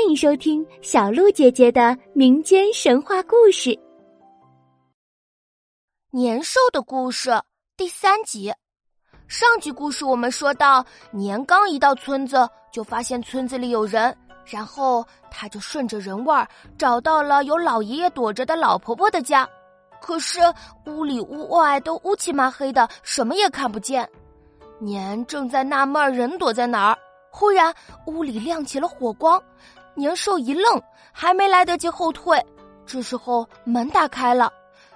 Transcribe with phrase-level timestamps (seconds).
[0.00, 3.68] 欢迎收听小鹿姐姐的民间神话故事
[6.10, 7.28] 《年兽的故事》
[7.76, 8.50] 第三集。
[9.28, 10.82] 上集故事我们说到，
[11.12, 14.16] 年刚一到村子，就发现村子里有人，
[14.46, 16.48] 然后他就顺着人味儿
[16.78, 19.46] 找到了有老爷爷躲着的老婆婆的家。
[20.00, 20.40] 可是
[20.86, 24.08] 屋里屋外都乌漆麻黑的，什么也看不见。
[24.78, 26.98] 年正在纳闷儿人躲在哪儿。
[27.32, 27.72] 忽然，
[28.06, 29.40] 屋里亮起了火光，
[29.94, 32.42] 年兽一愣，还没来得及后退，
[32.86, 34.52] 这时候门打开了，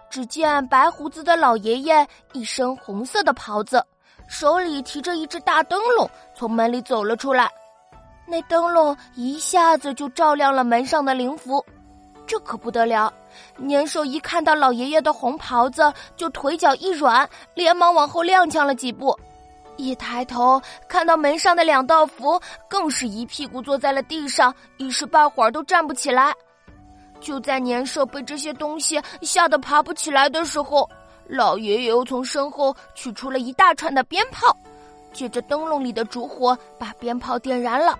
[0.09, 3.85] 只见白胡子的老爷爷一身红色的袍子，
[4.29, 7.51] 手里提着一只大灯笼，从门里走了出来。
[8.27, 11.63] 那灯笼一下子就照亮了门上的灵符，
[12.27, 13.13] 这可不得了！
[13.59, 19.15] 年兽一看到老爷爷的红袍子，就腿脚一软，连忙往后踉跄了几步。
[19.77, 26.32] 一抬头看到门上的两道符，更是一屁股坐在了地上，一时半会儿都站不起来。
[27.20, 30.88] 就在年兽被这些东西吓得爬不起来的时候，
[31.26, 34.54] 老爷爷又从身后取出了一大串的鞭炮，
[35.12, 37.99] 借着灯笼里的烛火把鞭炮点燃了。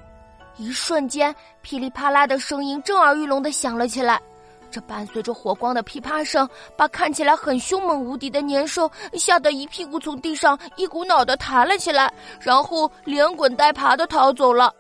[0.57, 4.21] 一瞬间，噼里啪啦的声音震耳欲聋的响了起来。
[4.71, 14.75] 这伴随着火光的噼啪声，把看起来很凶猛无敌的年兽吓得一屁股从地上一股脑的弹了起来，然后连滚带爬的逃走了。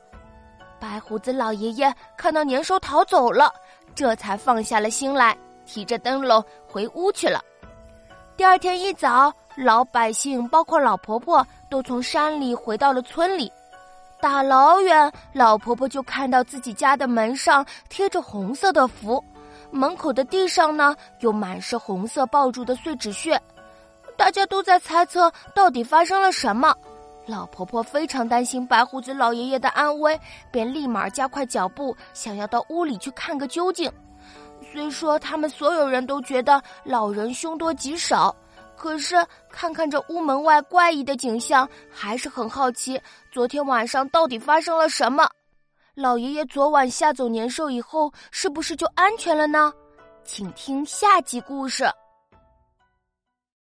[0.80, 3.52] 白胡子老爷爷看到年兽逃走了，
[3.94, 7.40] 这才放下了心来，提着灯笼回屋去了。
[8.36, 13.50] 第二天一早，老百姓包括老婆婆都从山里回到了村里，
[14.20, 19.24] 打老远，老婆婆就看到自己家的门上贴着红色的符。
[19.74, 23.40] 门口的地上呢，有满是红色爆竹的碎纸屑，
[24.16, 26.72] 大家都在猜测到底发生了什么。
[27.26, 30.18] 老婆婆非常担心白胡子老爷爷的安危，
[30.52, 33.90] 便立马加快脚步，想要到屋里去看个究竟。
[34.72, 38.34] 虽说他们所有人都觉得老人凶多吉少，
[38.76, 39.16] 可是
[39.50, 43.00] 看看这屋门外怪异的景象，还是很好奇
[43.32, 45.28] 昨天晚上到底发生了什么。
[45.94, 49.72] 老爷爷昨晚吓走年兽以后，是不是就安全了呢？
[50.24, 51.84] 请听下集故事。